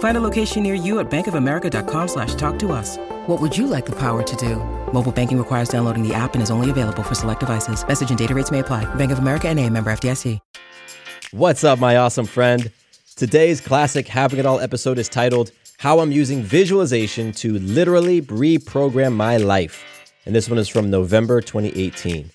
[0.00, 2.98] Find a location near you at bankofamerica.com slash talk to us.
[3.26, 4.56] What would you like the power to do?
[4.92, 7.86] Mobile banking requires downloading the app and is only available for select devices.
[7.86, 8.92] Message and data rates may apply.
[8.96, 10.38] Bank of America and a member FDIC.
[11.32, 12.72] What's up, my awesome friend?
[13.14, 19.14] Today's classic Having It All episode is titled How I'm Using Visualization to Literally Reprogram
[19.14, 19.84] My Life.
[20.26, 22.30] And this one is from November 2018.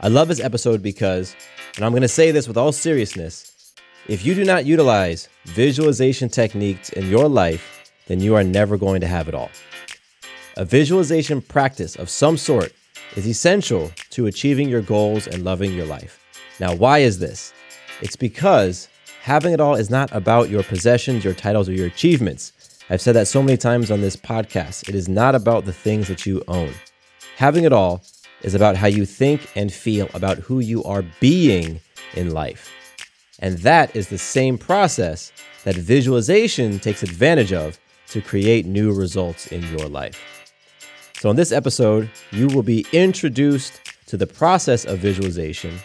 [0.00, 1.34] I love this episode because,
[1.76, 3.51] and I'm going to say this with all seriousness,
[4.08, 9.00] if you do not utilize visualization techniques in your life, then you are never going
[9.00, 9.50] to have it all.
[10.56, 12.72] A visualization practice of some sort
[13.16, 16.18] is essential to achieving your goals and loving your life.
[16.58, 17.52] Now, why is this?
[18.00, 18.88] It's because
[19.22, 22.52] having it all is not about your possessions, your titles, or your achievements.
[22.90, 24.88] I've said that so many times on this podcast.
[24.88, 26.72] It is not about the things that you own.
[27.36, 28.02] Having it all
[28.42, 31.80] is about how you think and feel about who you are being
[32.14, 32.70] in life.
[33.42, 35.32] And that is the same process
[35.64, 40.48] that visualization takes advantage of to create new results in your life.
[41.18, 45.76] So, in this episode, you will be introduced to the process of visualization.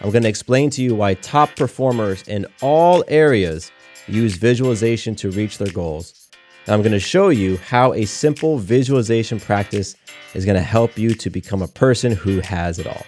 [0.00, 3.70] I'm going to explain to you why top performers in all areas
[4.08, 6.28] use visualization to reach their goals.
[6.66, 9.96] And I'm going to show you how a simple visualization practice
[10.34, 13.02] is going to help you to become a person who has it all.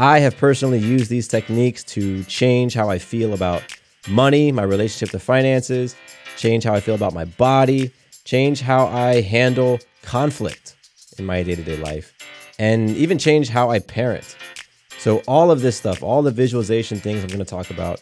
[0.00, 3.64] I have personally used these techniques to change how I feel about
[4.08, 5.96] money, my relationship to finances,
[6.36, 7.90] change how I feel about my body,
[8.22, 10.76] change how I handle conflict
[11.18, 12.14] in my day to day life,
[12.60, 14.36] and even change how I parent.
[14.98, 18.00] So, all of this stuff, all the visualization things I'm going to talk about,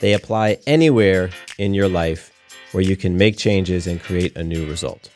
[0.00, 2.32] they apply anywhere in your life
[2.72, 5.10] where you can make changes and create a new result.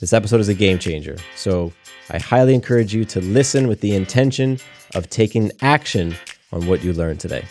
[0.00, 1.16] This episode is a game changer.
[1.34, 1.72] So,
[2.08, 4.60] I highly encourage you to listen with the intention
[4.94, 6.14] of taking action
[6.52, 7.44] on what you learned today.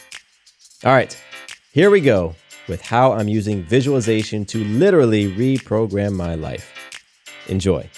[0.85, 1.13] All right,
[1.73, 2.35] here we go
[2.69, 6.71] with how I'm using visualization to literally reprogram my life.
[7.47, 7.89] Enjoy.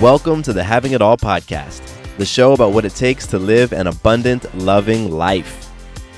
[0.00, 1.82] Welcome to the Having It All podcast,
[2.16, 5.61] the show about what it takes to live an abundant, loving life.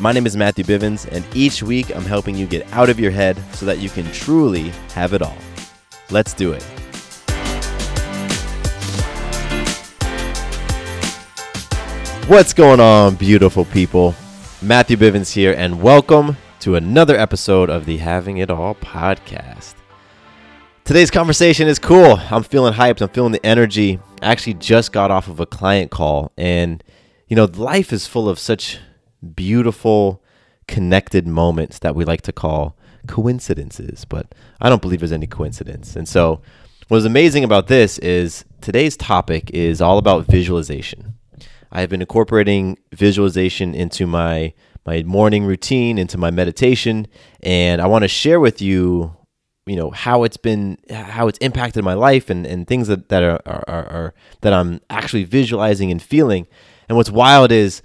[0.00, 3.12] My name is Matthew Bivens, and each week I'm helping you get out of your
[3.12, 5.36] head so that you can truly have it all.
[6.10, 6.64] Let's do it.
[12.26, 14.16] What's going on, beautiful people?
[14.60, 19.74] Matthew Bivens here, and welcome to another episode of the Having It All podcast.
[20.82, 22.18] Today's conversation is cool.
[22.32, 23.00] I'm feeling hyped.
[23.00, 24.00] I'm feeling the energy.
[24.20, 26.82] I actually just got off of a client call, and
[27.28, 28.80] you know, life is full of such
[29.24, 30.22] beautiful,
[30.68, 32.76] connected moments that we like to call
[33.06, 35.96] coincidences, but I don't believe there's any coincidence.
[35.96, 36.40] And so,
[36.88, 41.14] what is amazing about this is today's topic is all about visualization.
[41.72, 44.52] I have been incorporating visualization into my
[44.86, 47.06] my morning routine, into my meditation,
[47.42, 49.16] and I want to share with you,
[49.64, 53.22] you know, how it's been, how it's impacted my life, and, and things that that
[53.22, 56.46] are, are, are that I'm actually visualizing and feeling.
[56.88, 57.82] And what's wild is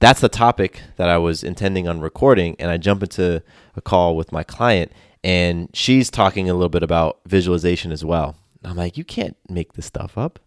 [0.00, 3.42] that's the topic that I was intending on recording, and I jump into
[3.74, 4.92] a call with my client,
[5.24, 8.36] and she's talking a little bit about visualization as well.
[8.64, 10.38] I'm like, you can't make this stuff up.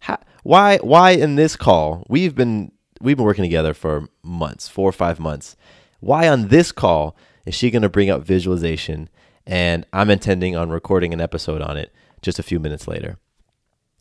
[0.00, 4.88] How, why why in this call we've been we've been working together for months, four
[4.88, 5.56] or five months.
[6.00, 9.08] Why on this call is she going to bring up visualization?
[9.46, 11.92] And I'm intending on recording an episode on it
[12.22, 13.18] just a few minutes later.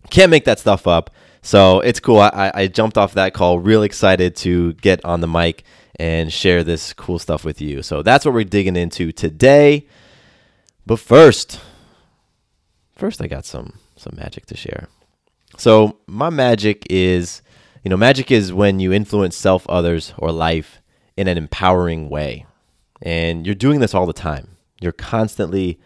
[0.09, 1.09] Can't make that stuff up.
[1.41, 2.19] So it's cool.
[2.19, 5.63] I, I jumped off that call, real excited to get on the mic
[5.99, 7.81] and share this cool stuff with you.
[7.81, 9.87] So that's what we're digging into today.
[10.85, 11.59] But first,
[12.95, 14.87] first I got some some magic to share.
[15.57, 17.41] So my magic is,
[17.83, 20.81] you know, magic is when you influence self, others, or life
[21.17, 22.45] in an empowering way.
[23.01, 24.55] And you're doing this all the time.
[24.79, 25.79] You're constantly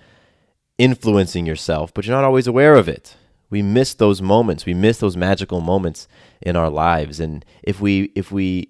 [0.78, 3.16] influencing yourself, but you're not always aware of it.
[3.54, 4.66] We miss those moments.
[4.66, 6.08] We miss those magical moments
[6.42, 7.20] in our lives.
[7.20, 8.70] And if we if we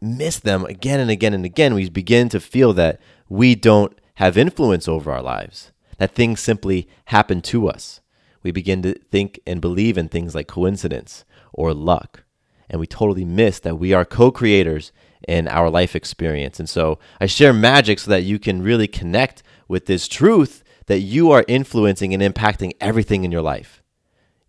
[0.00, 4.38] miss them again and again and again, we begin to feel that we don't have
[4.38, 5.72] influence over our lives.
[5.98, 8.02] That things simply happen to us.
[8.44, 12.22] We begin to think and believe in things like coincidence or luck.
[12.68, 14.92] And we totally miss that we are co creators
[15.26, 16.60] in our life experience.
[16.60, 21.00] And so I share magic so that you can really connect with this truth that
[21.00, 23.79] you are influencing and impacting everything in your life.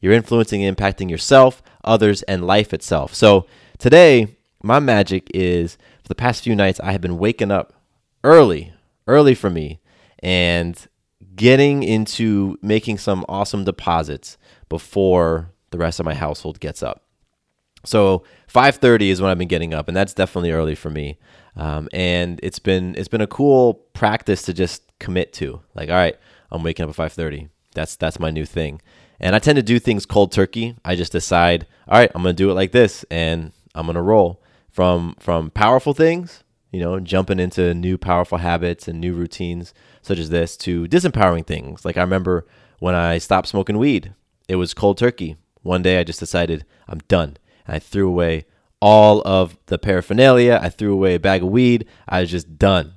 [0.02, 3.14] You're influencing and impacting yourself, others, and life itself.
[3.14, 3.46] So
[3.78, 7.74] today, my magic is for the past few nights, I have been waking up
[8.24, 8.74] early,
[9.08, 9.80] early for me,
[10.20, 10.88] and
[11.36, 14.38] getting into making some awesome deposits
[14.70, 17.04] before the rest of my household gets up.
[17.84, 21.18] So 5:30 is when I've been getting up, and that's definitely early for me.
[21.56, 25.62] Um, and it's been it's been a cool practice to just commit to.
[25.74, 26.16] Like, all right,
[26.52, 27.50] I'm waking up at 5:30.
[27.74, 28.82] That's that's my new thing.
[29.22, 30.76] And I tend to do things cold turkey.
[30.84, 34.42] I just decide, all right, I'm gonna do it like this, and I'm gonna roll
[34.72, 40.18] from from powerful things, you know, jumping into new powerful habits and new routines such
[40.18, 41.86] as this, to disempowering things.
[41.86, 42.48] Like I remember
[42.80, 44.14] when I stopped smoking weed,
[44.48, 45.38] it was cold turkey.
[45.62, 47.38] One day I just decided I'm done.
[47.68, 48.46] And I threw away
[48.82, 50.60] all of the paraphernalia.
[50.62, 51.86] I threw away a bag of weed.
[52.10, 52.96] I was just done.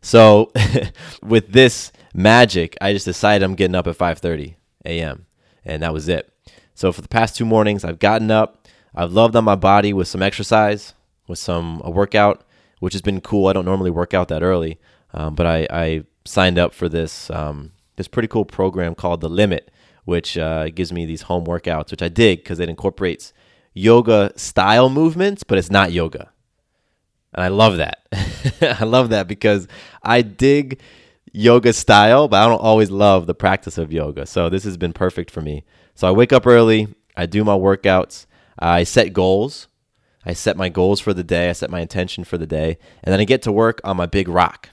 [0.00, 0.50] So
[1.22, 4.54] with this magic, I just decided I'm getting up at 5:30
[4.86, 5.26] a.m.
[5.66, 6.32] and that was it.
[6.74, 8.66] So for the past two mornings, I've gotten up.
[8.94, 10.94] I've loved on my body with some exercise,
[11.26, 12.44] with some a workout,
[12.80, 13.48] which has been cool.
[13.48, 14.78] I don't normally work out that early,
[15.12, 19.28] um, but I, I, signed up for this um, this pretty cool program called The
[19.28, 19.70] Limit,
[20.04, 23.32] which uh, gives me these home workouts, which I dig because it incorporates
[23.74, 26.30] yoga style movements, but it's not yoga.
[27.32, 28.06] And I love that.
[28.80, 29.68] I love that because
[30.02, 30.80] I dig
[31.36, 34.26] yoga style, but I don't always love the practice of yoga.
[34.26, 35.64] So this has been perfect for me.
[35.94, 38.26] So I wake up early, I do my workouts,
[38.58, 39.68] I set goals.
[40.28, 43.12] I set my goals for the day, I set my intention for the day, and
[43.12, 44.70] then I get to work on my big rock.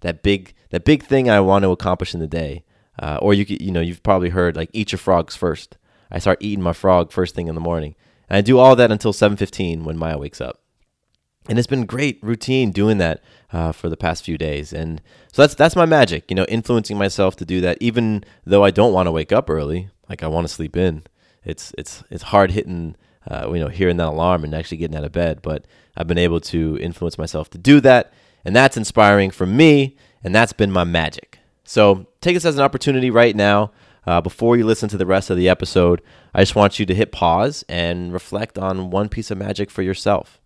[0.00, 2.64] That big that big thing I want to accomplish in the day.
[3.00, 5.78] Uh, or you you know, you've probably heard like eat your frogs first.
[6.10, 7.94] I start eating my frog first thing in the morning.
[8.28, 10.61] And I do all that until 7:15 when Maya wakes up.
[11.48, 13.22] And it's been great routine doing that
[13.52, 14.72] uh, for the past few days.
[14.72, 15.02] And
[15.32, 18.70] so that's that's my magic, you know, influencing myself to do that, even though I
[18.70, 19.90] don't want to wake up early.
[20.08, 21.02] Like I want to sleep in.
[21.44, 22.96] It's it's it's hard hitting,
[23.28, 25.42] uh, you know, hearing that alarm and actually getting out of bed.
[25.42, 25.66] But
[25.96, 28.12] I've been able to influence myself to do that,
[28.44, 29.96] and that's inspiring for me.
[30.24, 31.40] And that's been my magic.
[31.64, 33.72] So take this as an opportunity right now
[34.06, 36.02] uh, before you listen to the rest of the episode,
[36.34, 39.82] I just want you to hit pause and reflect on one piece of magic for
[39.82, 40.40] yourself.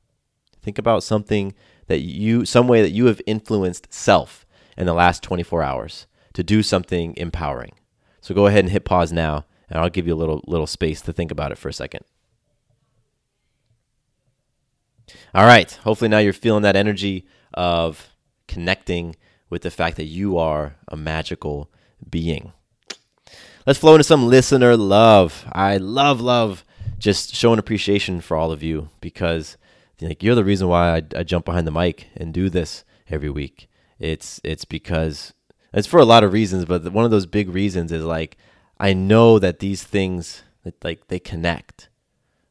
[0.66, 1.54] Think about something
[1.86, 4.44] that you, some way that you have influenced self
[4.76, 7.74] in the last 24 hours to do something empowering.
[8.20, 11.00] So go ahead and hit pause now, and I'll give you a little little space
[11.02, 12.04] to think about it for a second.
[15.32, 15.70] All right.
[15.84, 18.10] Hopefully now you're feeling that energy of
[18.48, 19.14] connecting
[19.48, 21.70] with the fact that you are a magical
[22.10, 22.52] being
[23.66, 25.44] let's flow into some listener love.
[25.52, 26.64] I love, love
[26.98, 29.56] just showing appreciation for all of you because
[30.00, 33.30] like you're the reason why I, I jump behind the mic and do this every
[33.30, 33.68] week.
[33.98, 35.32] It's it's because
[35.72, 38.36] it's for a lot of reasons, but one of those big reasons is like
[38.78, 40.42] I know that these things
[40.82, 41.88] like they connect.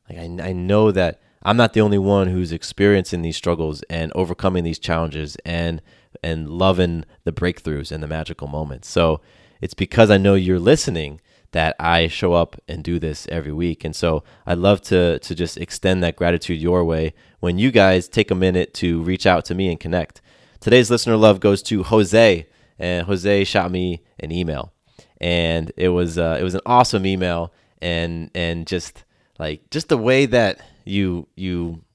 [0.10, 4.12] Like I I know that I'm not the only one who's experiencing these struggles and
[4.16, 5.82] overcoming these challenges and
[6.24, 8.90] and loving the breakthroughs and the magical moments.
[8.90, 9.22] So
[9.62, 11.22] it's because I know you're listening
[11.56, 13.86] that I show up and do this every week.
[13.86, 18.10] And so I'd love to to just extend that gratitude your way when you guys
[18.10, 20.22] take a minute to reach out to me and connect.
[20.60, 22.46] Today's listener love goes to Jose,
[22.78, 24.74] and Jose shot me an email,
[25.22, 29.06] and it was uh, it was an awesome email, and and just
[29.40, 31.86] like just the way that you you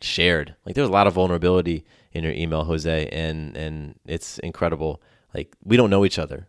[0.00, 4.38] shared, like there was a lot of vulnerability in your email, Jose, and and it's
[4.38, 5.02] incredible.
[5.34, 6.48] Like we don't know each other,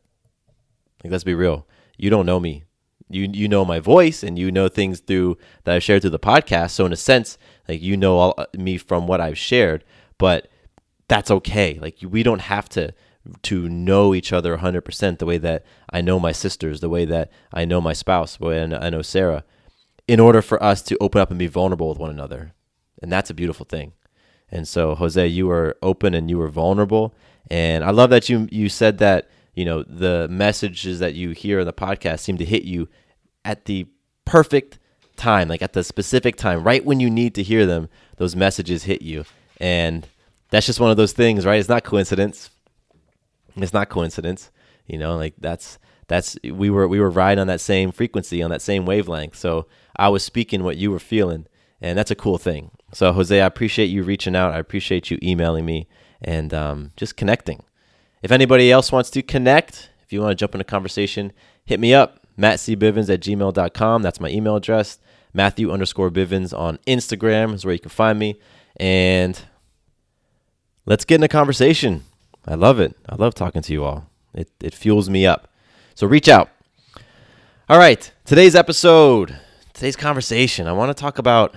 [1.04, 1.68] like let's be real.
[2.02, 2.64] You don't know me.
[3.10, 6.20] You you know my voice and you know things through that I've shared through the
[6.20, 6.72] podcast.
[6.72, 7.38] So in a sense,
[7.70, 9.84] like you know all, me from what I've shared,
[10.18, 10.48] but
[11.08, 11.78] that's okay.
[11.80, 12.96] Like we don't have to
[13.44, 17.32] to know each other 100% the way that I know my sisters, the way that
[17.54, 19.44] I know my spouse, way I know Sarah,
[20.08, 22.54] in order for us to open up and be vulnerable with one another.
[23.00, 23.94] And that's a beautiful thing.
[24.50, 27.14] And so, Jose, you were open and you were vulnerable.
[27.52, 31.60] And I love that you you said that you know the messages that you hear
[31.60, 32.88] in the podcast seem to hit you
[33.46, 33.88] at the
[34.26, 34.80] perfect
[35.16, 38.84] time like at the specific time right when you need to hear them those messages
[38.84, 39.24] hit you
[39.60, 40.08] and
[40.50, 42.50] that's just one of those things right it's not coincidence
[43.58, 44.52] it's not coincidence
[44.88, 45.78] you know like that's
[46.12, 49.36] that's we were we were riding on that same frequency, on that same wavelength.
[49.38, 51.48] So I was speaking what you were feeling,
[51.80, 52.72] and that's a cool thing.
[52.94, 54.54] So Jose, I appreciate you reaching out.
[54.54, 55.88] I appreciate you emailing me
[56.22, 57.64] and um, just connecting.
[58.22, 61.34] If anybody else wants to connect, if you want to jump in a conversation,
[61.66, 64.02] hit me up, mattcbivens at gmail.com.
[64.02, 65.00] That's my email address.
[65.34, 68.40] Matthew underscore Bivens on Instagram is where you can find me.
[68.78, 69.42] And
[70.86, 72.04] let's get in a conversation.
[72.46, 72.96] I love it.
[73.08, 74.10] I love talking to you all.
[74.34, 75.48] It, it fuels me up.
[75.96, 76.50] So reach out.
[77.70, 79.40] All right, today's episode,
[79.74, 81.56] today's conversation, I want to talk about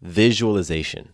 [0.00, 1.12] visualization.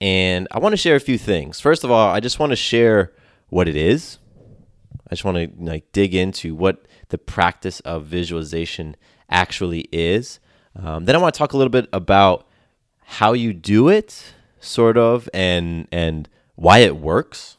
[0.00, 1.60] And I want to share a few things.
[1.60, 3.12] First of all, I just want to share
[3.48, 4.18] what it is.
[5.06, 8.96] I just want to like dig into what the practice of visualization
[9.30, 10.40] actually is.
[10.76, 12.46] Um, then I want to talk a little bit about
[13.04, 17.58] how you do it, sort of, and and why it works,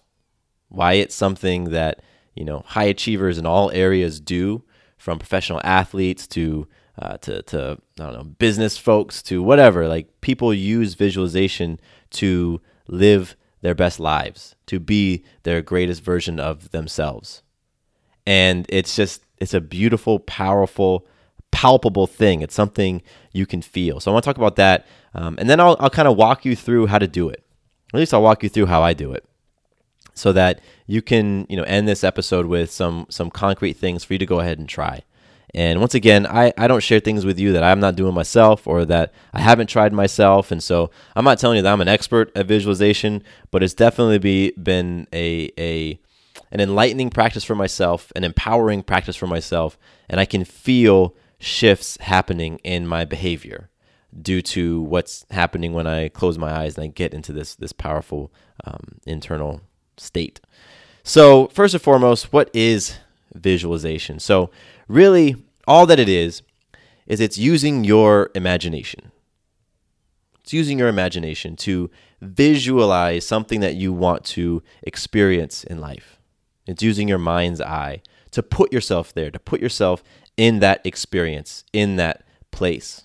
[0.70, 2.02] why it's something that
[2.36, 4.64] you know high achievers in all areas do,
[4.98, 6.68] from professional athletes to
[7.00, 9.88] uh, to to I don't know business folks to whatever.
[9.88, 11.80] Like people use visualization
[12.12, 17.42] to live their best lives, to be their greatest version of themselves,
[18.28, 21.08] and it's just it's a beautiful, powerful,
[21.52, 22.42] palpable thing.
[22.42, 23.02] It's something
[23.34, 24.00] you can feel.
[24.00, 26.46] So I want to talk about that, um, and then I'll I'll kind of walk
[26.46, 27.44] you through how to do it.
[27.92, 29.26] At least I'll walk you through how I do it,
[30.14, 34.14] so that you can you know end this episode with some some concrete things for
[34.14, 35.02] you to go ahead and try.
[35.56, 38.68] And once again, I, I don't share things with you that I'm not doing myself
[38.68, 40.52] or that I haven't tried myself.
[40.52, 44.20] And so I'm not telling you that I'm an expert at visualization, but it's definitely
[44.20, 45.98] be, been a, a
[46.52, 49.78] an enlightening practice for myself, an empowering practice for myself,
[50.10, 53.70] and I can feel shifts happening in my behavior
[54.22, 57.72] due to what's happening when I close my eyes and I get into this this
[57.72, 58.32] powerful
[58.66, 59.62] um, internal
[59.98, 60.42] state.
[61.04, 62.98] So first and foremost, what is
[63.34, 64.20] visualization?
[64.20, 64.50] So
[64.88, 65.36] really,
[65.68, 66.42] all that it is
[67.08, 69.12] is it's using your imagination.
[70.44, 71.90] It's using your imagination to
[72.22, 76.20] visualize something that you want to experience in life.
[76.68, 78.02] It's using your mind's eye
[78.32, 80.04] to put yourself there, to put yourself
[80.38, 83.04] in that experience, in that place.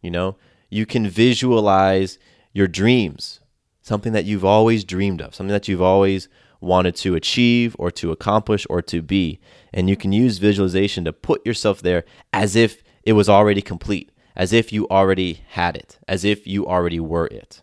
[0.00, 0.36] You know,
[0.70, 2.18] you can visualize
[2.52, 3.40] your dreams,
[3.82, 6.28] something that you've always dreamed of, something that you've always
[6.60, 9.40] wanted to achieve or to accomplish or to be.
[9.72, 14.10] And you can use visualization to put yourself there as if it was already complete,
[14.34, 17.62] as if you already had it, as if you already were it.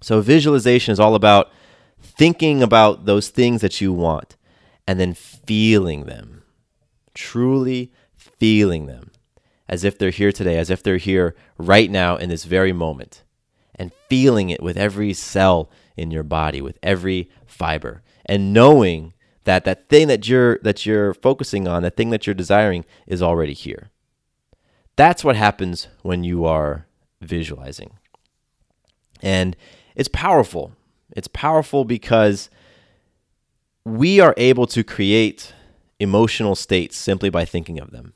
[0.00, 1.50] So, visualization is all about
[2.00, 4.36] thinking about those things that you want
[4.86, 6.42] and then feeling them,
[7.14, 9.10] truly feeling them
[9.68, 13.22] as if they're here today, as if they're here right now in this very moment,
[13.74, 19.12] and feeling it with every cell in your body, with every fiber, and knowing
[19.44, 23.22] that that thing that you're that you're focusing on, that thing that you're desiring is
[23.22, 23.90] already here.
[24.96, 26.86] That's what happens when you are
[27.20, 27.98] visualizing.
[29.22, 29.56] And
[29.96, 30.72] it's powerful.
[31.16, 32.50] It's powerful because
[33.84, 35.54] we are able to create
[35.98, 38.12] emotional states simply by thinking of them.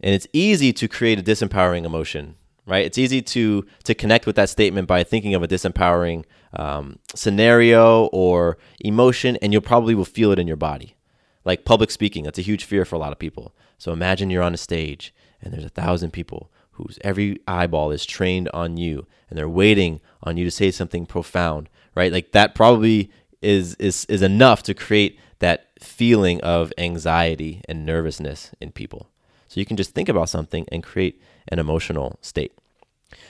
[0.00, 2.84] And it's easy to create a disempowering emotion, right?
[2.84, 8.06] It's easy to to connect with that statement by thinking of a disempowering um, scenario
[8.06, 10.96] or emotion, and you'll probably will feel it in your body.
[11.44, 13.54] Like public speaking, that's a huge fear for a lot of people.
[13.78, 18.04] So imagine you're on a stage and there's a thousand people whose every eyeball is
[18.04, 22.12] trained on you and they're waiting on you to say something profound, right?
[22.12, 23.10] Like that probably
[23.40, 29.08] is is is enough to create that feeling of anxiety and nervousness in people.
[29.48, 32.52] So you can just think about something and create an emotional state.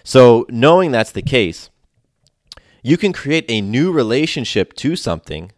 [0.04, 1.70] So knowing that's the case,
[2.82, 5.52] You can create a new relationship to something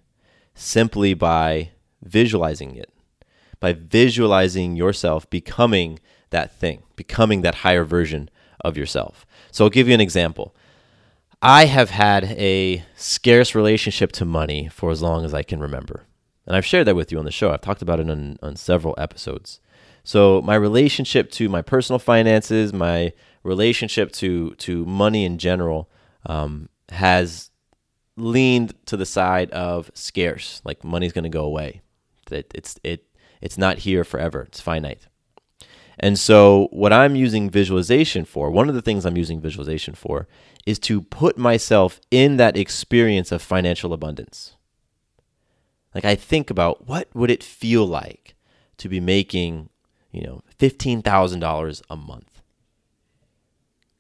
[0.55, 1.71] simply by
[2.03, 2.91] visualizing it,
[3.61, 6.01] by visualizing yourself becoming
[6.35, 8.29] that thing, becoming that higher version
[8.61, 9.25] of yourself.
[9.51, 10.55] So I'll give you an example.
[11.41, 16.05] I have had a scarce relationship to money for as long as I can remember.
[16.47, 17.51] And I've shared that with you on the show.
[17.51, 19.61] I've talked about it on, on several episodes.
[20.03, 23.13] So my relationship to my personal finances, my
[23.43, 25.89] relationship to to money in general,
[26.27, 27.51] um, has
[28.17, 31.81] leaned to the side of scarce, like money's going to go away.
[32.27, 33.07] That it's it
[33.41, 34.43] it's not here forever.
[34.43, 35.07] It's finite.
[35.99, 40.27] And so what I'm using visualization for, one of the things I'm using visualization for
[40.67, 44.57] is to put myself in that experience of financial abundance.
[45.95, 48.35] Like I think about what would it feel like
[48.79, 49.69] to be making,
[50.11, 52.43] you know, $15,000 a month.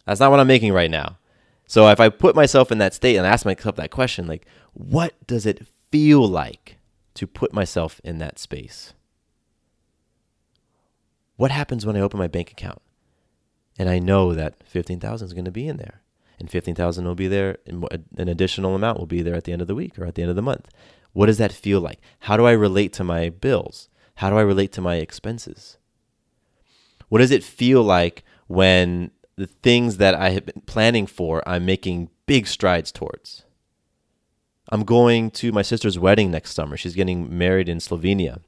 [0.05, 1.19] That's not what I'm making right now.
[1.67, 5.15] So if I put myself in that state and ask myself that question, like, what
[5.27, 6.79] does it feel like
[7.15, 8.93] to put myself in that space?
[11.37, 12.81] What happens when I open my bank account
[13.79, 16.03] and I know that 15,000 is going to be in there
[16.39, 17.87] and 15,000 will be there and
[18.17, 20.23] an additional amount will be there at the end of the week or at the
[20.23, 20.69] end of the month.
[21.13, 22.01] What does that feel like?
[22.21, 23.89] How do I relate to my bills?
[24.17, 25.79] How do I relate to my expenses?
[27.09, 31.67] What does it feel like when the things that I have been planning for, I'm
[31.67, 33.45] making big strides towards.
[34.71, 36.77] I'm going to my sister's wedding next summer.
[36.77, 38.41] She's getting married in Slovenia.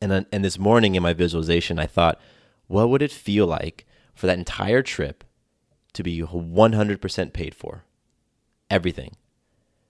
[0.00, 2.20] And, and this morning in my visualization, I thought,
[2.66, 5.24] what would it feel like for that entire trip
[5.94, 7.84] to be 100% paid for?
[8.70, 9.16] Everything.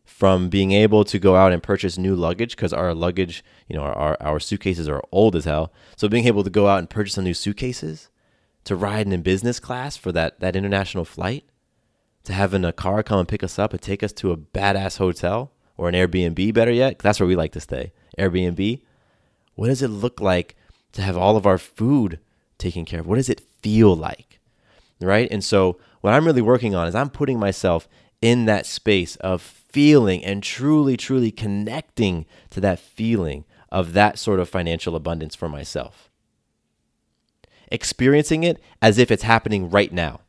[0.05, 3.83] From being able to go out and purchase new luggage, because our luggage, you know,
[3.83, 5.73] our, our, our suitcases are old as hell.
[5.97, 8.09] So being able to go out and purchase some new suitcases
[8.65, 11.45] to riding in business class for that, that international flight,
[12.25, 14.99] to having a car come and pick us up and take us to a badass
[14.99, 17.93] hotel or an Airbnb, better yet, that's where we like to stay.
[18.19, 18.83] Airbnb.
[19.59, 20.55] What does it look like
[20.93, 22.21] to have all of our food
[22.59, 23.07] taken care of?
[23.07, 24.39] What does it feel like?
[25.01, 25.29] Right?
[25.31, 27.89] And so, what I'm really working on is I'm putting myself
[28.23, 34.39] in that space of feeling and truly, truly connecting to that feeling of that sort
[34.39, 36.09] of financial abundance for myself
[37.71, 40.21] experiencing it as if it's happening right now.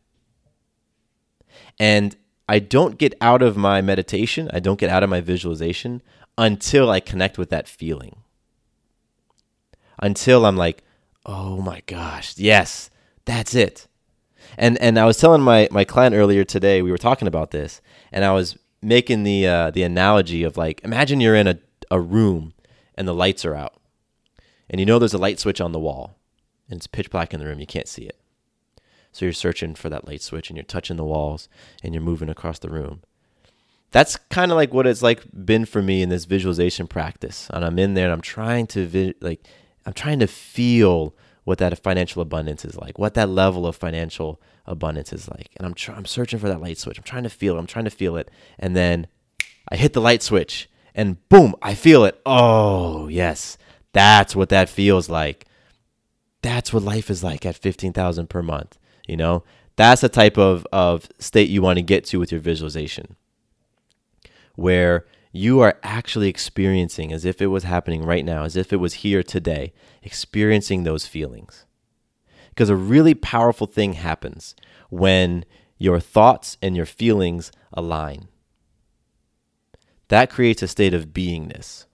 [1.80, 2.16] And
[2.48, 6.02] I don't get out of my meditation, I don't get out of my visualization
[6.38, 8.24] until I connect with that feeling.
[10.02, 10.84] Until I'm like,
[11.26, 12.90] oh my gosh, yes,
[13.26, 13.88] that's it.
[14.58, 17.82] And and I was telling my my client earlier today, we were talking about this,
[18.12, 21.60] and I was making the uh, the analogy of like, imagine you're in a,
[21.92, 22.54] a room
[22.96, 23.76] and the lights are out.
[24.70, 26.18] And you know there's a light switch on the wall
[26.70, 27.60] and it's pitch black in the room.
[27.60, 28.18] You can't see it.
[29.12, 31.50] So you're searching for that light switch and you're touching the walls
[31.84, 33.02] and you're moving across the room.
[33.92, 37.50] That's kind of like what it's like been for me in this visualization practice.
[37.52, 39.44] And I'm in there and I'm trying to vi- like
[39.86, 44.42] I'm trying to feel what that financial abundance is like, what that level of financial
[44.66, 45.50] abundance is like.
[45.58, 46.98] And I'm tr- I'm searching for that light switch.
[46.98, 47.60] I'm trying to feel it.
[47.60, 48.30] I'm trying to feel it.
[48.60, 49.08] And then
[49.70, 52.20] I hit the light switch and boom, I feel it.
[52.26, 53.58] Oh, yes.
[53.94, 55.48] That's what that feels like
[56.42, 59.44] that's what life is like at 15,000 per month, you know?
[59.76, 63.16] That's the type of, of state you want to get to with your visualization,
[64.56, 68.78] where you are actually experiencing as if it was happening right now, as if it
[68.78, 71.66] was here today, experiencing those feelings.
[72.50, 74.56] Because a really powerful thing happens
[74.90, 75.46] when
[75.78, 78.28] your thoughts and your feelings align.
[80.10, 81.86] That creates a state of beingness.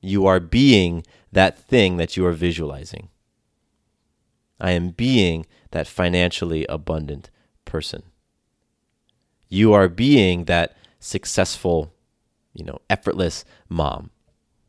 [0.00, 3.08] You are being that thing that you are visualizing.
[4.60, 7.30] I am being that financially abundant
[7.64, 8.04] person.
[9.48, 11.93] You are being that successful,
[12.54, 14.10] you know, effortless mom.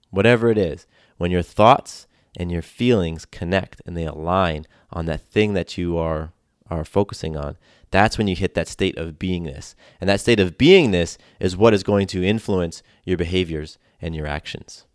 [0.10, 5.22] Whatever it is, when your thoughts and your feelings connect and they align on that
[5.22, 6.32] thing that you are
[6.68, 7.58] are focusing on,
[7.92, 9.76] that's when you hit that state of beingness.
[10.02, 14.26] And that state of beingness is what is going to influence your behaviors and your
[14.26, 14.86] actions.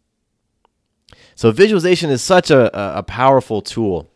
[1.37, 4.11] So visualization is such a, a powerful tool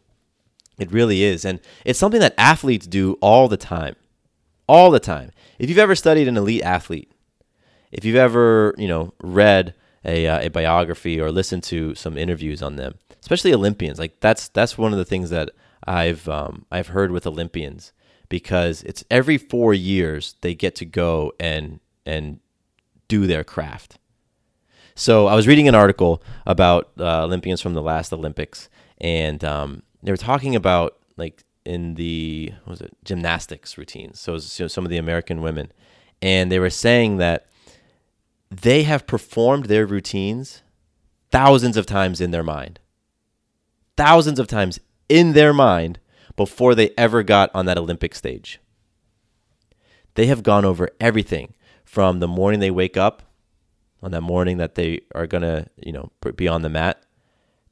[0.79, 1.45] it really is.
[1.45, 3.97] And it's something that athletes do all the time.
[4.67, 5.31] All the time.
[5.59, 7.13] If you've ever studied an elite athlete,
[7.95, 9.73] if you've ever, you know, read
[10.05, 14.49] a, uh, a biography or listened to some interviews on them, especially Olympians, like that's
[14.49, 15.51] that's one of the things that
[15.87, 17.93] I've um, I've heard with Olympians
[18.29, 22.41] because it's every four years they get to go and and
[23.07, 23.99] do their craft.
[24.97, 29.83] So I was reading an article about uh, Olympians from the last Olympics, and um,
[30.03, 34.19] they were talking about like in the was it gymnastics routines.
[34.19, 35.73] So, was, some of the American women,
[36.21, 37.47] and they were saying that
[38.63, 40.63] they have performed their routines
[41.31, 42.79] thousands of times in their mind.
[43.97, 45.99] Thousands of times in their mind
[46.37, 48.61] before they ever got on that Olympic stage.
[50.15, 53.23] They have gone over everything from the morning they wake up
[54.03, 57.03] on that morning that they are going to, you know, be on the mat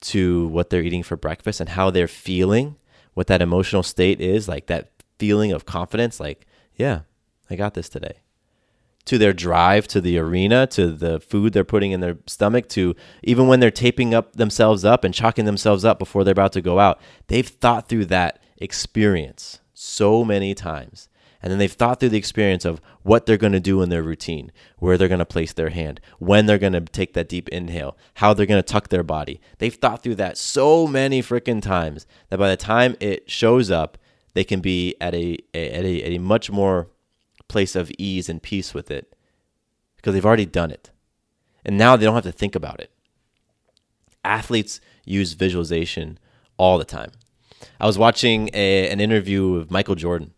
[0.00, 2.76] to what they're eating for breakfast and how they're feeling,
[3.14, 7.00] what that emotional state is, like that feeling of confidence like, yeah,
[7.48, 8.21] I got this today.
[9.06, 12.94] To their drive to the arena, to the food they're putting in their stomach, to
[13.22, 16.60] even when they're taping up themselves up and chalking themselves up before they're about to
[16.60, 17.00] go out.
[17.26, 21.08] They've thought through that experience so many times.
[21.42, 24.02] And then they've thought through the experience of what they're going to do in their
[24.02, 27.48] routine, where they're going to place their hand, when they're going to take that deep
[27.48, 29.40] inhale, how they're going to tuck their body.
[29.58, 33.98] They've thought through that so many freaking times that by the time it shows up,
[34.34, 36.88] they can be at a, at a, at a much more
[37.52, 39.14] place of ease and peace with it
[39.96, 40.90] because they've already done it.
[41.64, 42.90] And now they don't have to think about it.
[44.24, 46.18] Athletes use visualization
[46.56, 47.12] all the time.
[47.78, 50.32] I was watching a, an interview of Michael Jordan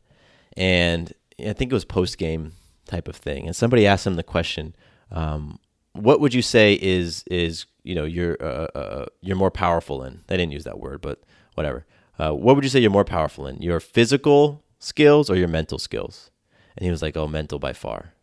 [0.56, 2.52] and I think it was post game
[2.86, 3.46] type of thing.
[3.46, 4.74] And somebody asked him the question,
[5.10, 5.58] um,
[5.92, 10.02] "What would you say is is you know you're uh, uh, uh, you're more powerful
[10.04, 11.22] in?" They didn't use that word, but
[11.54, 11.86] whatever.
[12.18, 13.60] Uh, what would you say you're more powerful in?
[13.60, 16.30] Your physical skills or your mental skills?
[16.76, 18.14] And he was like, "Oh, mental by far."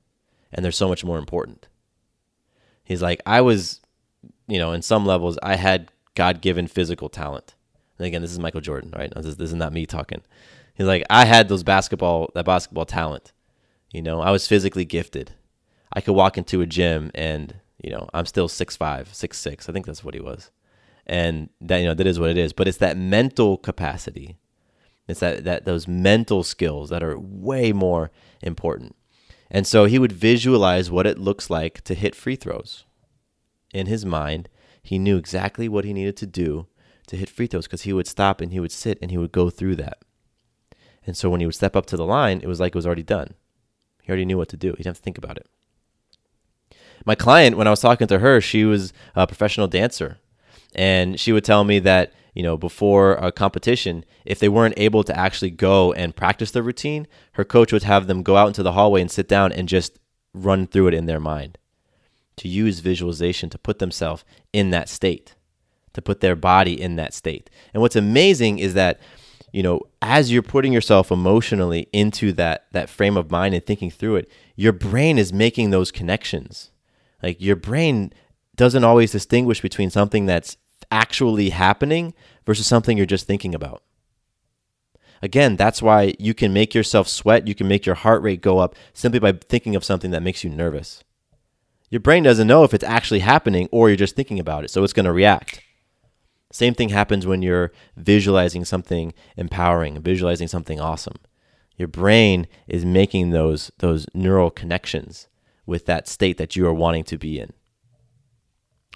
[0.51, 1.67] And they're so much more important.
[2.83, 3.79] He's like, I was,
[4.47, 7.55] you know, in some levels, I had God given physical talent.
[7.97, 9.11] And again, this is Michael Jordan, right?
[9.15, 10.21] This is, this is not me talking.
[10.73, 13.31] He's like, I had those basketball that basketball talent.
[13.93, 15.31] You know, I was physically gifted.
[15.93, 19.69] I could walk into a gym and, you know, I'm still six five, six six.
[19.69, 20.51] I think that's what he was.
[21.05, 22.53] And that you know, that is what it is.
[22.53, 24.37] But it's that mental capacity.
[25.11, 28.95] It's that, that those mental skills that are way more important.
[29.49, 32.85] And so he would visualize what it looks like to hit free throws.
[33.73, 34.49] In his mind,
[34.81, 36.67] he knew exactly what he needed to do
[37.07, 39.31] to hit free throws because he would stop and he would sit and he would
[39.31, 39.99] go through that.
[41.05, 42.85] And so when he would step up to the line, it was like it was
[42.85, 43.33] already done.
[44.03, 44.69] He already knew what to do.
[44.69, 45.47] He didn't have to think about it.
[47.05, 50.19] My client, when I was talking to her, she was a professional dancer.
[50.73, 55.03] And she would tell me that, you know, before a competition, if they weren't able
[55.03, 58.63] to actually go and practice the routine, her coach would have them go out into
[58.63, 59.99] the hallway and sit down and just
[60.33, 61.57] run through it in their mind.
[62.37, 65.35] To use visualization to put themselves in that state,
[65.93, 67.49] to put their body in that state.
[67.73, 68.99] And what's amazing is that
[69.51, 73.91] you know, as you're putting yourself emotionally into that that frame of mind and thinking
[73.91, 76.71] through it, your brain is making those connections.
[77.21, 78.13] Like your brain
[78.55, 80.57] doesn't always distinguish between something that's
[80.91, 82.13] actually happening
[82.45, 83.83] versus something you're just thinking about.
[85.21, 88.59] Again, that's why you can make yourself sweat, you can make your heart rate go
[88.59, 91.03] up simply by thinking of something that makes you nervous.
[91.89, 94.83] Your brain doesn't know if it's actually happening or you're just thinking about it, so
[94.83, 95.61] it's going to react.
[96.51, 101.17] Same thing happens when you're visualizing something empowering, visualizing something awesome.
[101.77, 105.27] Your brain is making those those neural connections
[105.65, 107.53] with that state that you are wanting to be in.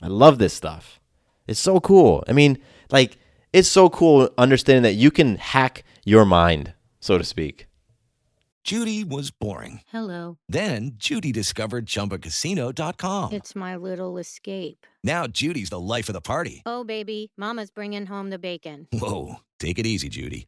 [0.01, 0.99] I love this stuff.
[1.47, 2.23] It's so cool.
[2.27, 2.57] I mean,
[2.91, 3.17] like
[3.53, 7.67] it's so cool understanding that you can hack your mind, so to speak.
[8.63, 9.81] Judy was boring.
[9.91, 10.39] Hello.
[10.49, 13.31] Then Judy discovered chumbacasino.com.
[13.31, 14.87] It's my little escape.
[15.03, 16.63] Now Judy's the life of the party.
[16.65, 18.87] Oh, baby, Mama's bringing home the bacon.
[18.91, 19.35] Whoa.
[19.59, 20.47] Take it easy, Judy.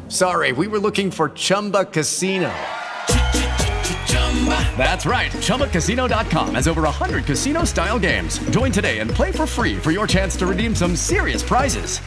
[0.11, 0.51] sorry.
[0.51, 2.51] We were looking for Chumba Casino.
[4.75, 5.31] That's right.
[5.31, 8.39] ChumbaCasino.com has over 100 casino style games.
[8.49, 11.99] Join today and play for free for your chance to redeem some serious prizes.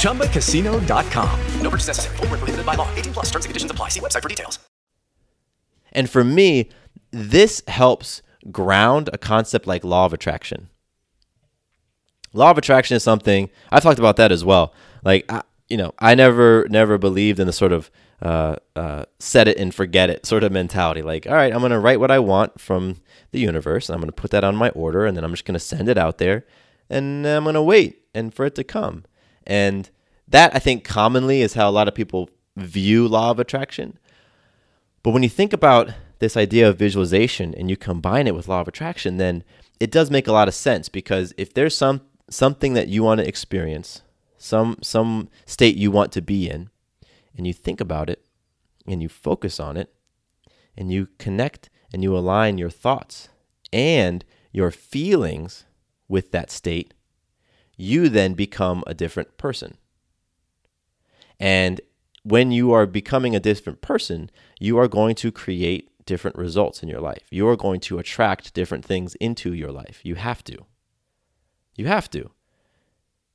[0.00, 1.40] ChumbaCasino.com.
[1.60, 2.16] No purchase necessary.
[2.18, 2.88] Full prohibited by law.
[2.94, 3.88] 18 plus terms and conditions apply.
[3.88, 4.60] See website for details.
[5.92, 6.70] And for me,
[7.10, 10.68] this helps ground a concept like law of attraction.
[12.32, 14.74] Law of attraction is something I've talked about that as well.
[15.04, 15.42] Like, I,
[15.74, 17.90] you know, I never, never believed in the sort of
[18.22, 21.02] uh, uh, set it and forget it sort of mentality.
[21.02, 22.98] Like, all right, I'm going to write what I want from
[23.32, 25.44] the universe, and I'm going to put that on my order, and then I'm just
[25.44, 26.46] going to send it out there,
[26.88, 29.04] and I'm going to wait and for it to come.
[29.48, 29.90] And
[30.28, 33.98] that I think commonly is how a lot of people view law of attraction.
[35.02, 38.60] But when you think about this idea of visualization and you combine it with law
[38.60, 39.42] of attraction, then
[39.80, 43.18] it does make a lot of sense because if there's some something that you want
[43.18, 44.02] to experience,
[44.44, 46.68] some some state you want to be in,
[47.34, 48.26] and you think about it
[48.86, 49.94] and you focus on it
[50.76, 53.30] and you connect and you align your thoughts
[53.72, 55.64] and your feelings
[56.08, 56.92] with that state,
[57.76, 59.78] you then become a different person.
[61.40, 61.80] And
[62.22, 64.30] when you are becoming a different person,
[64.60, 67.26] you are going to create different results in your life.
[67.30, 70.00] You are going to attract different things into your life.
[70.02, 70.66] You have to.
[71.76, 72.30] You have to.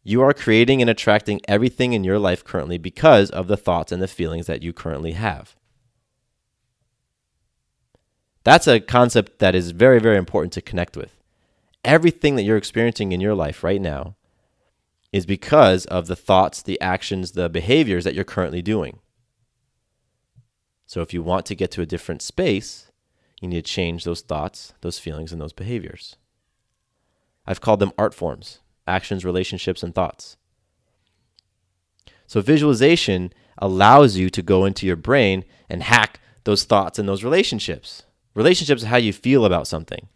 [0.09, 4.01] You are creating and attracting everything in your life currently because of the thoughts and
[4.01, 5.55] the feelings that you currently have.
[8.43, 11.15] That's a concept that is very, very important to connect with.
[11.85, 14.15] Everything that you're experiencing in your life right now
[15.11, 18.97] is because of the thoughts, the actions, the behaviors that you're currently doing.
[20.87, 22.91] So if you want to get to a different space,
[23.39, 26.15] you need to change those thoughts, those feelings, and those behaviors.
[27.45, 30.35] I've called them art forms actions, relationships, and thoughts.
[32.27, 37.23] So visualization allows you to go into your brain and hack those thoughts and those
[37.23, 38.03] relationships.
[38.33, 40.07] Relationships are how you feel about something.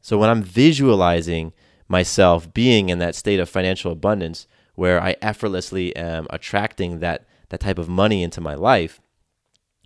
[0.00, 1.52] So when I'm visualizing
[1.88, 7.60] myself being in that state of financial abundance where I effortlessly am attracting that, that
[7.60, 9.00] type of money into my life,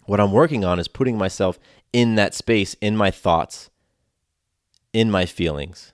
[0.04, 1.58] what I'm working on is putting myself
[1.92, 3.70] in that space, in my thoughts,
[4.92, 5.92] in my feelings,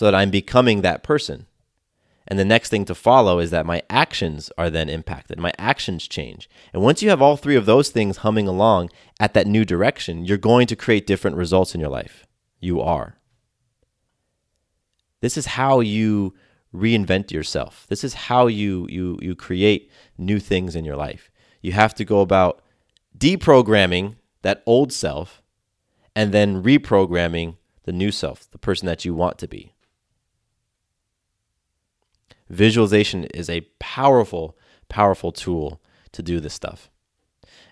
[0.00, 1.44] so that I'm becoming that person.
[2.26, 5.38] And the next thing to follow is that my actions are then impacted.
[5.38, 6.48] My actions change.
[6.72, 8.88] And once you have all three of those things humming along
[9.20, 12.26] at that new direction, you're going to create different results in your life.
[12.60, 13.18] You are.
[15.20, 16.32] This is how you
[16.74, 17.84] reinvent yourself.
[17.90, 21.30] This is how you you you create new things in your life.
[21.60, 22.62] You have to go about
[23.18, 25.42] deprogramming that old self
[26.16, 29.74] and then reprogramming the new self, the person that you want to be.
[32.50, 34.58] Visualization is a powerful,
[34.88, 36.90] powerful tool to do this stuff.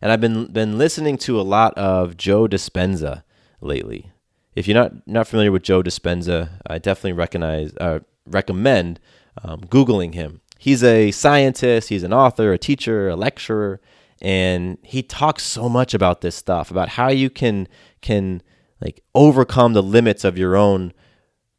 [0.01, 3.25] And I've been been listening to a lot of Joe Dispenza
[3.61, 4.13] lately.
[4.55, 9.01] If you're not not familiar with Joe Dispenza, I definitely recognize uh, recommend
[9.43, 10.43] um, googling him.
[10.61, 13.81] He's a scientist, he's an author, a teacher, a lecturer,
[14.23, 17.67] and he talks so much about this stuff about how you can
[18.01, 18.43] can
[18.81, 20.93] like overcome the limits of your own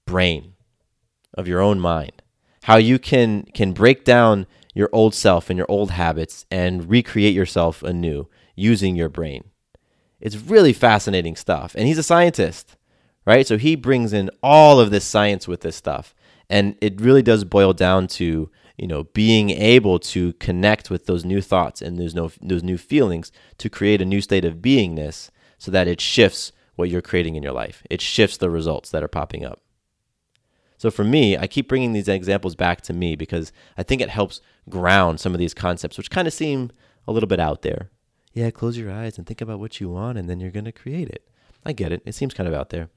[0.06, 0.54] brain,
[1.34, 2.19] of your own mind
[2.70, 7.34] how you can can break down your old self and your old habits and recreate
[7.34, 9.44] yourself anew using your brain.
[10.22, 11.74] It's really fascinating stuff.
[11.74, 12.78] And he's a scientist,
[13.26, 13.48] right?
[13.48, 16.14] So he brings in all of this science with this stuff.
[16.48, 21.26] And it really does boil down to, you know, being able to connect with those
[21.26, 25.32] new thoughts and those, no, those new feelings to create a new state of beingness
[25.58, 27.82] so that it shifts what you're creating in your life.
[27.90, 29.60] It shifts the results that are popping up.
[30.80, 34.10] So for me, I keep bringing these examples back to me because I think it
[34.10, 34.40] helps
[34.70, 36.72] ground some of these concepts, which kind of seem
[37.06, 37.90] a little bit out there.
[38.34, 40.72] Yeah, close your eyes and think about what you want, and then you're going to
[40.72, 41.28] create it.
[41.66, 42.02] I get it.
[42.06, 42.88] It seems kind of out there,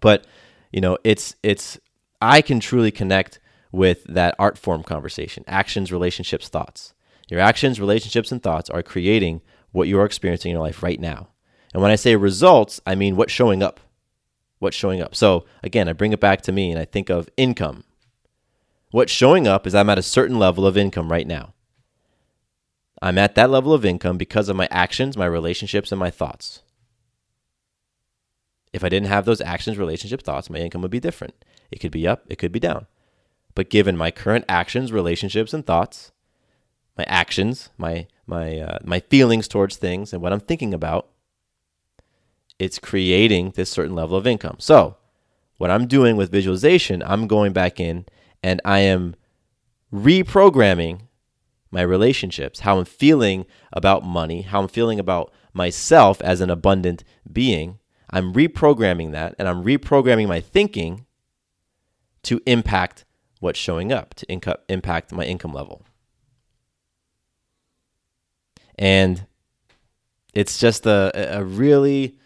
[0.00, 0.26] but
[0.72, 1.78] you know, it's it's
[2.22, 3.40] I can truly connect
[3.70, 6.94] with that art form conversation: actions, relationships, thoughts.
[7.28, 10.98] Your actions, relationships, and thoughts are creating what you are experiencing in your life right
[10.98, 11.28] now.
[11.74, 13.80] And when I say results, I mean what's showing up
[14.60, 15.16] what's showing up.
[15.16, 17.82] So again, I bring it back to me and I think of income.
[18.92, 21.54] What's showing up is I'm at a certain level of income right now.
[23.02, 26.62] I'm at that level of income because of my actions, my relationships, and my thoughts.
[28.72, 31.44] If I didn't have those actions, relationships, thoughts, my income would be different.
[31.70, 32.86] It could be up, it could be down.
[33.54, 36.12] But given my current actions, relationships, and thoughts,
[36.96, 41.08] my actions, my my uh, my feelings towards things, and what I'm thinking about,
[42.60, 44.56] it's creating this certain level of income.
[44.58, 44.96] So,
[45.56, 48.04] what I'm doing with visualization, I'm going back in
[48.42, 49.16] and I am
[49.92, 51.02] reprogramming
[51.70, 57.02] my relationships, how I'm feeling about money, how I'm feeling about myself as an abundant
[57.30, 57.78] being.
[58.10, 61.06] I'm reprogramming that and I'm reprogramming my thinking
[62.24, 63.04] to impact
[63.38, 65.82] what's showing up, to inco- impact my income level.
[68.78, 69.26] And
[70.34, 72.18] it's just a, a really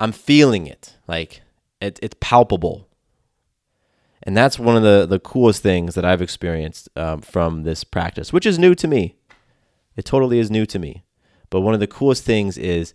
[0.00, 0.96] I'm feeling it.
[1.06, 1.42] Like
[1.80, 2.88] it, it's palpable.
[4.22, 8.32] And that's one of the, the coolest things that I've experienced um, from this practice,
[8.32, 9.16] which is new to me.
[9.96, 11.04] It totally is new to me.
[11.50, 12.94] But one of the coolest things is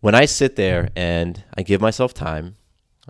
[0.00, 2.56] when I sit there and I give myself time,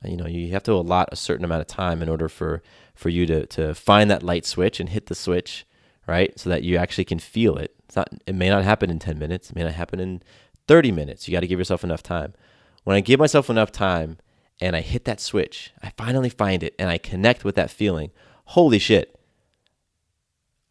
[0.05, 2.62] you know, you have to allot a certain amount of time in order for,
[2.94, 5.66] for you to, to find that light switch and hit the switch,
[6.07, 6.38] right?
[6.38, 7.74] So that you actually can feel it.
[7.85, 10.22] It's not, it may not happen in 10 minutes, it may not happen in
[10.66, 11.29] 30 minutes.
[11.29, 12.35] You got to give yourself enough time.
[12.84, 14.18] When I give myself enough time
[14.60, 18.10] and I hit that switch, I finally find it and I connect with that feeling.
[18.46, 19.18] Holy shit.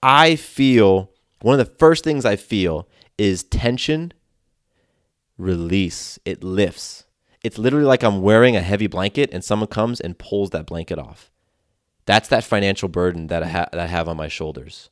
[0.02, 4.14] I feel one of the first things I feel is tension
[5.38, 6.20] release.
[6.26, 7.06] It lifts.
[7.44, 11.00] It's literally like I'm wearing a heavy blanket and someone comes and pulls that blanket
[11.00, 11.32] off.
[12.06, 14.90] That's that financial burden that I, ha- that I have on my shoulders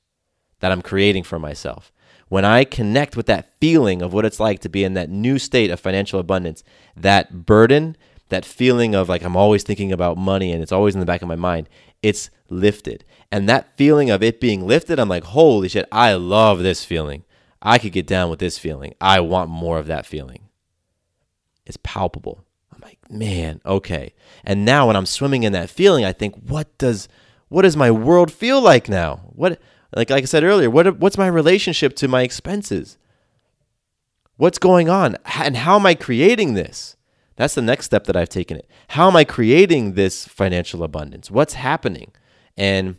[0.60, 1.91] that I'm creating for myself.
[2.30, 5.40] When I connect with that feeling of what it's like to be in that new
[5.40, 6.63] state of financial abundance,
[6.96, 7.96] that burden,
[8.30, 11.22] that feeling of like I'm always thinking about money and it's always in the back
[11.22, 11.70] of my mind,
[12.02, 13.06] it's lifted.
[13.32, 17.24] And that feeling of it being lifted, I'm like, holy shit, I love this feeling.
[17.62, 18.94] I could get down with this feeling.
[19.02, 20.50] I want more of that feeling.
[21.66, 22.44] It's palpable.
[22.74, 24.13] I'm like, man, okay.
[24.44, 27.10] And now when I'm swimming in that feeling, I think, what does
[27.50, 29.22] what does my world feel like now?
[29.34, 29.60] What
[29.95, 32.97] like like I said earlier, what what's my relationship to my expenses?
[34.38, 35.17] What's going on?
[35.39, 36.95] And how am I creating this?
[37.36, 38.69] That's the next step that I've taken it.
[38.89, 41.30] How am I creating this financial abundance?
[41.30, 42.12] What's happening?
[42.56, 42.97] And I'm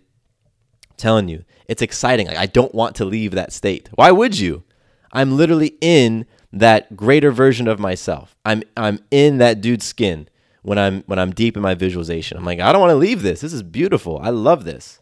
[0.97, 2.27] telling you, it's exciting.
[2.29, 3.89] Like I don't want to leave that state.
[3.95, 4.65] Why would you?
[5.13, 8.37] I'm literally in that greater version of myself.
[8.45, 10.29] I'm I'm in that dude's skin
[10.63, 12.39] when I'm when I'm deep in my visualization.
[12.39, 13.41] I'm like, I don't want to leave this.
[13.41, 14.19] This is beautiful.
[14.23, 15.01] I love this.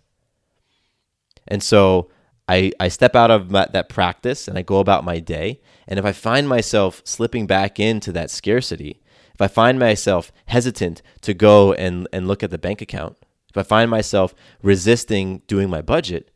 [1.48, 2.10] And so
[2.48, 5.60] I, I step out of my, that practice and I go about my day.
[5.88, 9.00] And if I find myself slipping back into that scarcity,
[9.34, 13.16] if I find myself hesitant to go and, and look at the bank account,
[13.50, 16.30] if I find myself resisting doing my budget,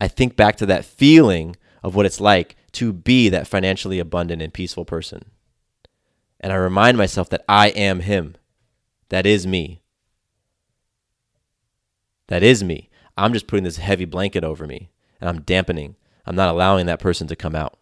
[0.00, 4.42] I think back to that feeling of what it's like to be that financially abundant
[4.42, 5.24] and peaceful person.
[6.40, 8.36] And I remind myself that I am Him.
[9.10, 9.82] That is me.
[12.28, 12.88] That is me.
[13.16, 15.96] I'm just putting this heavy blanket over me and I'm dampening.
[16.26, 17.78] I'm not allowing that person to come out.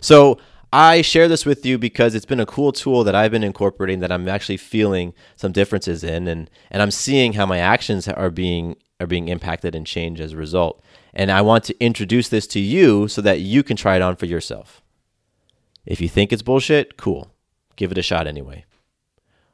[0.00, 0.38] So
[0.72, 4.00] I share this with you because it's been a cool tool that I've been incorporating
[4.00, 8.30] that I'm actually feeling some differences in and and I'm seeing how my actions are
[8.30, 10.82] being are being impacted and changed as a result.
[11.12, 14.16] And I want to introduce this to you so that you can try it on
[14.16, 14.80] for yourself.
[15.84, 17.32] If you think it's bullshit, cool.
[17.76, 18.64] Give it a shot anyway.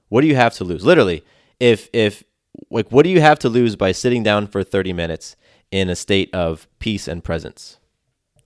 [0.09, 0.85] What do you have to lose?
[0.85, 1.25] Literally,
[1.59, 2.23] if if
[2.71, 5.37] like what do you have to lose by sitting down for 30 minutes
[5.71, 7.79] in a state of peace and presence?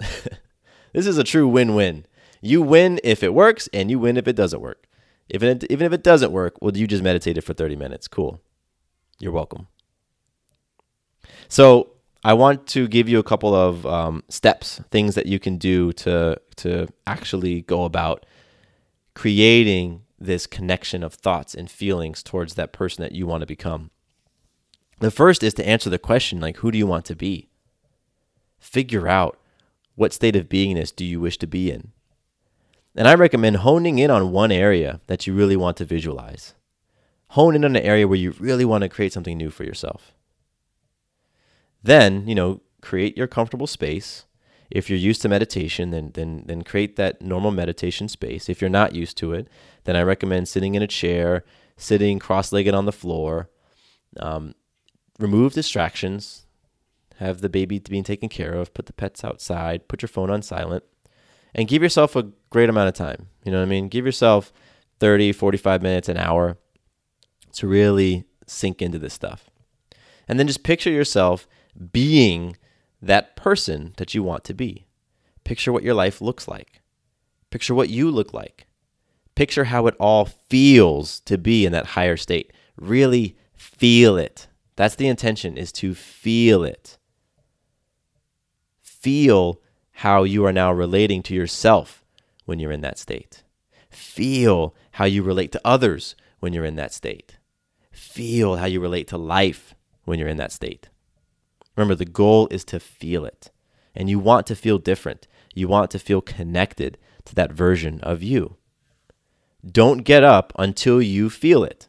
[0.93, 2.07] this is a true win-win.
[2.41, 4.87] You win if it works and you win if it doesn't work.
[5.31, 8.09] Even if, even if it doesn't work, well you just meditated for 30 minutes.
[8.09, 8.41] Cool.
[9.19, 9.69] You're welcome.
[11.49, 11.93] So,
[12.25, 15.93] I want to give you a couple of um, steps, things that you can do
[15.95, 18.25] to to actually go about
[19.15, 23.91] creating this connection of thoughts and feelings towards that person that you want to become.
[25.01, 27.49] The first is to answer the question like who do you want to be?
[28.59, 29.39] Figure out
[29.95, 31.93] what state of beingness do you wish to be in?
[32.95, 36.55] And I recommend honing in on one area that you really want to visualize.
[37.29, 40.13] Hone in on an area where you really want to create something new for yourself.
[41.83, 44.27] Then, you know, create your comfortable space.
[44.71, 48.49] If you're used to meditation, then then then create that normal meditation space.
[48.49, 49.49] If you're not used to it,
[49.85, 51.45] then I recommend sitting in a chair,
[51.77, 53.51] sitting cross-legged on the floor.
[54.19, 54.55] Um,
[55.23, 56.47] remove distractions.
[57.17, 58.75] Have the baby being taken care of.
[58.75, 59.89] Put the pets outside.
[59.89, 60.85] Put your phone on silent,
[61.55, 63.29] and give yourself a great amount of time.
[63.45, 63.89] You know what I mean?
[63.89, 64.53] Give yourself
[65.01, 66.59] 30, 45 minutes, an hour
[67.55, 69.51] to really sink into this stuff.
[70.29, 71.47] And then just picture yourself
[71.93, 72.57] being
[73.01, 74.87] that person that you want to be.
[75.45, 76.81] Picture what your life looks like.
[77.51, 78.67] Picture what you look like.
[79.35, 82.53] Picture how it all feels to be in that higher state.
[82.77, 84.47] Really feel it.
[84.83, 86.99] That's the intention is to feel it.
[88.81, 89.61] Feel
[89.93, 92.05] how you are now relating to yourself
[92.47, 93.45] when you're in that state.
[93.91, 97.39] Feel how you relate to others when you're in that state.
[97.93, 100.89] Feel how you relate to life when you're in that state.
[101.77, 103.53] Remember, the goal is to feel it.
[103.95, 105.29] And you want to feel different.
[105.55, 108.57] You want to feel connected to that version of you.
[109.65, 111.87] Don't get up until you feel it.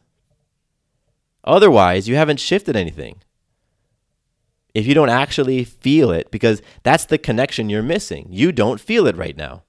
[1.44, 3.20] Otherwise, you haven't shifted anything.
[4.74, 9.06] If you don't actually feel it, because that's the connection you're missing, you don't feel
[9.06, 9.62] it right now.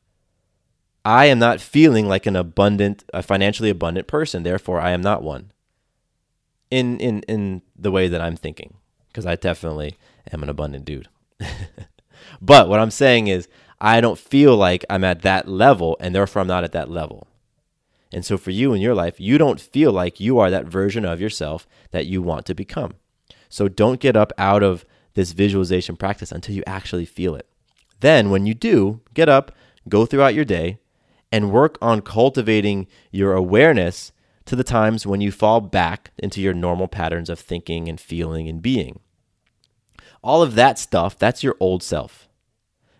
[1.03, 4.41] I am not feeling like an abundant, a financially abundant person.
[4.41, 5.51] Therefore, I am not one.
[6.71, 8.77] In in in the way that I'm thinking
[9.09, 9.97] because I definitely
[10.33, 11.07] am an abundant dude.
[12.41, 13.47] but what I'm saying is,
[13.79, 17.27] I don't feel like I'm at that level, and therefore I'm not at that level.
[18.15, 21.03] And so for you in your life, you don't feel like you are that version
[21.03, 22.93] of yourself that you want to become.
[23.49, 24.85] So don't get up out of
[25.15, 27.45] this visualization practice until you actually feel it.
[27.99, 29.51] Then, when you do, get up,
[29.89, 30.79] go throughout your day
[31.29, 34.13] and work on cultivating your awareness
[34.45, 38.47] to the times when you fall back into your normal patterns of thinking and feeling
[38.47, 39.01] and being.
[40.23, 42.29] All of that stuff, that's your old self.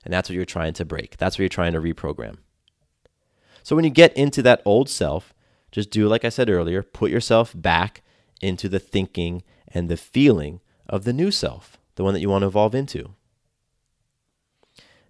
[0.03, 1.15] And that's what you're trying to break.
[1.15, 2.39] That's what you're trying to reprogram.
[3.65, 5.33] So when you get into that old self,
[5.71, 8.03] just do like I said earlier, put yourself back
[8.39, 12.43] into the thinking and the feeling of the new self, the one that you want
[12.43, 13.15] to evolve into.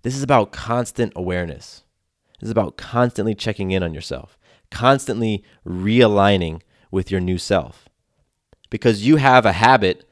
[0.04, 1.84] This is about constant awareness.
[2.40, 4.38] This is about constantly checking in on yourself,
[4.72, 7.90] constantly realigning with your new self.
[8.70, 10.10] Because you have a habit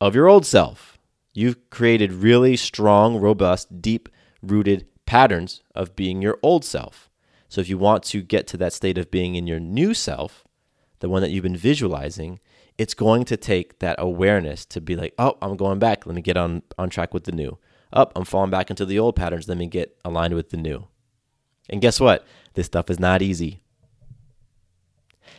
[0.00, 0.98] of your old self.
[1.32, 4.08] You've created really strong, robust, deep
[4.42, 7.10] rooted patterns of being your old self.
[7.54, 10.42] So if you want to get to that state of being in your new self,
[10.98, 12.40] the one that you've been visualizing,
[12.78, 16.04] it's going to take that awareness to be like, oh, I'm going back.
[16.04, 17.56] Let me get on, on track with the new.
[17.92, 19.46] Up, oh, I'm falling back into the old patterns.
[19.46, 20.88] Let me get aligned with the new.
[21.70, 22.26] And guess what?
[22.54, 23.62] This stuff is not easy.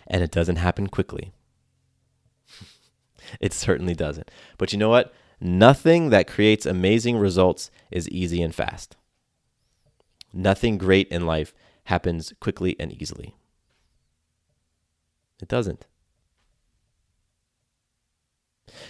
[0.08, 1.34] And it doesn't happen quickly.
[3.42, 4.32] it certainly doesn't.
[4.58, 5.14] But you know what?
[5.42, 8.96] Nothing that creates amazing results is easy and fast.
[10.32, 11.54] Nothing great in life
[11.86, 13.36] happens quickly and easily.
[15.42, 15.86] It doesn't.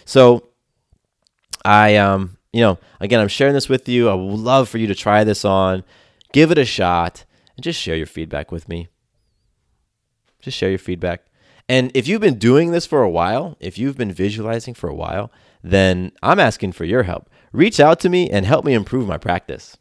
[0.05, 0.49] So,
[1.63, 4.09] I, um, you know, again, I'm sharing this with you.
[4.09, 5.83] I would love for you to try this on,
[6.31, 7.25] give it a shot,
[7.55, 8.89] and just share your feedback with me.
[10.39, 11.25] Just share your feedback.
[11.67, 14.95] And if you've been doing this for a while, if you've been visualizing for a
[14.95, 15.31] while,
[15.63, 17.29] then I'm asking for your help.
[17.51, 19.77] Reach out to me and help me improve my practice.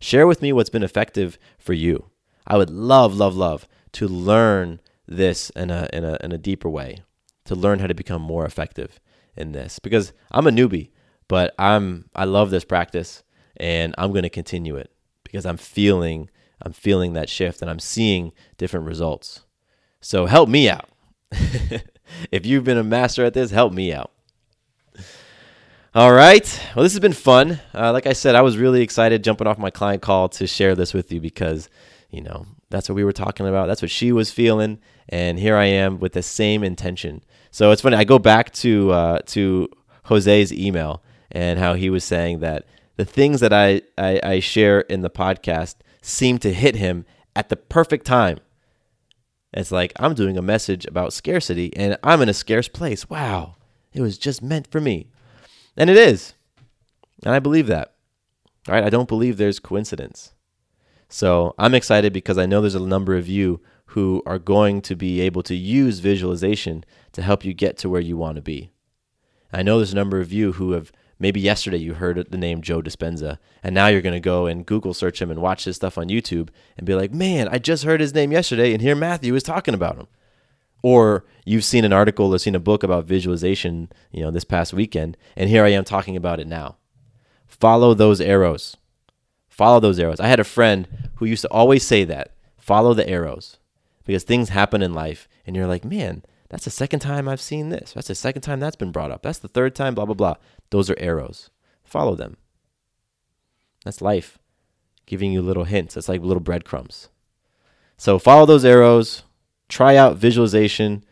[0.00, 2.10] Share with me what's been effective for you.
[2.48, 6.68] I would love, love, love to learn this in a, in a, in a deeper
[6.68, 7.02] way,
[7.44, 8.98] to learn how to become more effective
[9.36, 10.90] in this because I'm a newbie,
[11.28, 13.22] but I'm, I love this practice
[13.56, 14.90] and I'm going to continue it
[15.24, 16.30] because I'm feeling,
[16.60, 19.44] I'm feeling that shift and I'm seeing different results.
[20.00, 20.88] So help me out.
[22.32, 24.10] if you've been a master at this, help me out.
[25.94, 26.62] All right.
[26.76, 27.60] Well, this has been fun.
[27.74, 30.74] Uh, like I said, I was really excited jumping off my client call to share
[30.74, 31.68] this with you because
[32.10, 33.66] you know, that's what we were talking about.
[33.66, 34.78] That's what she was feeling.
[35.08, 37.22] And here I am with the same intention.
[37.50, 37.96] So it's funny.
[37.96, 39.68] I go back to uh, to
[40.04, 44.80] Jose's email and how he was saying that the things that I, I, I share
[44.80, 47.04] in the podcast seem to hit him
[47.36, 48.38] at the perfect time.
[49.52, 53.08] It's like I'm doing a message about scarcity and I'm in a scarce place.
[53.08, 53.56] Wow.
[53.92, 55.10] It was just meant for me.
[55.76, 56.34] And it is.
[57.24, 57.94] And I believe that.
[58.68, 58.84] All right.
[58.84, 60.32] I don't believe there's coincidence.
[61.08, 63.60] So I'm excited because I know there's a number of you
[63.92, 68.00] who are going to be able to use visualization to help you get to where
[68.00, 68.70] you want to be.
[69.50, 72.60] I know there's a number of you who have maybe yesterday you heard the name
[72.60, 75.76] Joe Dispenza, and now you're going to go and Google search him and watch his
[75.76, 78.94] stuff on YouTube and be like, man, I just heard his name yesterday, and here
[78.94, 80.06] Matthew is talking about him.
[80.82, 84.74] Or you've seen an article or seen a book about visualization, you know, this past
[84.74, 86.76] weekend, and here I am talking about it now.
[87.46, 88.76] Follow those arrows.
[89.58, 90.20] Follow those arrows.
[90.20, 90.86] I had a friend
[91.16, 93.58] who used to always say that follow the arrows
[94.04, 97.70] because things happen in life and you're like, man, that's the second time I've seen
[97.70, 97.94] this.
[97.94, 99.22] That's the second time that's been brought up.
[99.22, 100.34] That's the third time, blah, blah, blah.
[100.70, 101.50] Those are arrows.
[101.82, 102.36] Follow them.
[103.84, 104.38] That's life
[105.06, 105.96] giving you little hints.
[105.96, 107.08] It's like little breadcrumbs.
[107.96, 109.24] So follow those arrows,
[109.68, 111.02] try out visualization,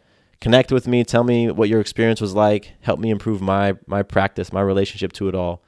[0.41, 4.05] connect with me, tell me what your experience was like, help me improve my my
[4.05, 5.65] practice, my relationship to it all.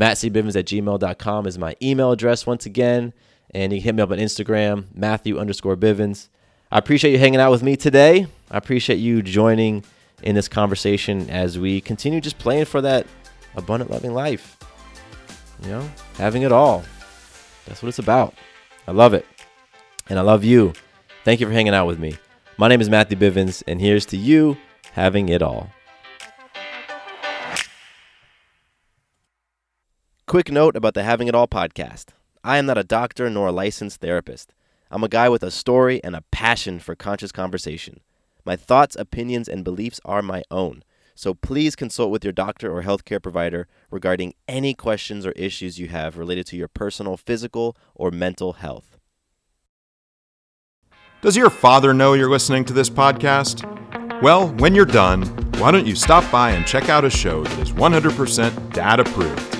[0.00, 3.12] MattCBivens at gmail.com is my email address once again.
[3.50, 6.28] And you can hit me up on Instagram, Matthew underscore Bivens.
[6.72, 8.26] I appreciate you hanging out with me today.
[8.50, 9.84] I appreciate you joining
[10.22, 13.06] in this conversation as we continue just playing for that
[13.56, 14.56] abundant loving life.
[15.62, 16.82] You know, having it all.
[17.66, 18.32] That's what it's about.
[18.88, 19.26] I love it.
[20.08, 20.72] And I love you.
[21.24, 22.16] Thank you for hanging out with me.
[22.56, 24.56] My name is Matthew Bivens, and here's to you
[24.92, 25.70] having it all.
[30.30, 32.10] Quick note about the Having It All podcast.
[32.44, 34.54] I am not a doctor nor a licensed therapist.
[34.88, 37.98] I'm a guy with a story and a passion for conscious conversation.
[38.44, 40.84] My thoughts, opinions, and beliefs are my own.
[41.16, 45.88] So please consult with your doctor or healthcare provider regarding any questions or issues you
[45.88, 48.98] have related to your personal physical or mental health.
[51.22, 53.64] Does your father know you're listening to this podcast?
[54.22, 55.22] Well, when you're done,
[55.58, 59.59] why don't you stop by and check out a show that is 100% dad approved?